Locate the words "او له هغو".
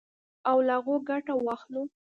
0.49-0.95